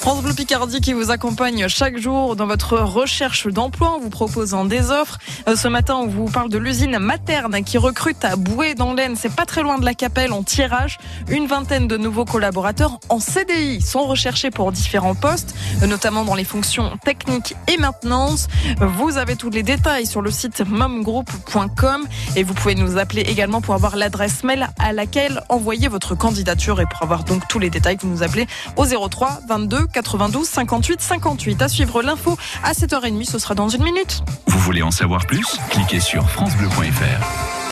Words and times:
France 0.00 0.22
Bleu 0.22 0.32
Picardie 0.32 0.80
qui 0.80 0.94
vous 0.94 1.10
accompagne 1.10 1.68
chaque 1.68 1.98
jour 1.98 2.34
dans 2.34 2.46
votre 2.46 2.78
recherche 2.78 3.46
d'emploi 3.48 3.90
en 3.90 3.98
vous 3.98 4.08
proposant 4.08 4.64
des 4.64 4.90
offres. 4.90 5.18
Euh, 5.46 5.56
ce 5.56 5.68
matin, 5.68 5.96
on 5.96 6.06
vous 6.06 6.24
parle 6.24 6.48
de 6.48 6.56
l'usine 6.56 6.98
Materne 6.98 7.62
qui 7.62 7.76
recrute 7.76 8.24
à 8.24 8.36
Boué 8.36 8.74
dans 8.74 8.94
l'Aisne. 8.94 9.14
C'est 9.14 9.34
pas 9.36 9.44
très 9.44 9.62
loin 9.62 9.76
de 9.76 9.84
la 9.84 9.92
Capelle 9.92 10.32
en 10.32 10.42
tirage. 10.42 10.98
Une 11.28 11.46
vingtaine 11.46 11.86
de 11.86 11.98
nouveaux 11.98 12.24
collaborateurs 12.24 12.98
en 13.10 13.20
CDI 13.20 13.82
sont 13.82 14.06
recherchés 14.06 14.50
pour 14.50 14.72
différents 14.72 15.14
postes, 15.14 15.54
notamment 15.86 16.24
dans 16.24 16.34
les 16.34 16.44
fonctions 16.44 16.96
techniques 17.04 17.54
et 17.68 17.76
maintenance. 17.76 18.48
Vous 18.80 19.18
avez 19.18 19.36
tous 19.36 19.50
les 19.50 19.62
détails 19.62 20.06
sur 20.06 20.22
le 20.22 20.30
site 20.30 20.62
momgroup.com 20.66 22.06
et 22.36 22.42
vous 22.42 22.54
pouvez 22.54 22.74
nous 22.74 22.96
appeler 22.96 23.20
également 23.20 23.60
pour 23.60 23.74
avoir 23.74 23.96
l'adresse 23.96 24.44
mail 24.44 24.70
à 24.78 24.94
laquelle 24.94 25.42
envoyer 25.50 25.88
votre 25.88 26.14
candidature 26.14 26.80
et 26.80 26.86
pour 26.86 27.02
avoir 27.02 27.24
donc 27.24 27.46
tous 27.48 27.58
les 27.58 27.68
détails, 27.68 27.98
vous 28.00 28.08
nous 28.08 28.22
appelez 28.22 28.46
au 28.76 28.86
03 28.86 29.40
22 29.46 29.90
92 30.00 30.46
58 30.46 31.00
58. 31.00 31.62
À 31.62 31.68
suivre 31.68 32.02
l'info 32.02 32.38
à 32.62 32.72
7h30, 32.72 33.24
ce 33.24 33.38
sera 33.38 33.54
dans 33.54 33.68
une 33.68 33.82
minute. 33.82 34.22
Vous 34.46 34.58
voulez 34.58 34.82
en 34.82 34.90
savoir 34.90 35.26
plus? 35.26 35.58
Cliquez 35.70 36.00
sur 36.00 36.28
francebleu.fr. 36.30 37.49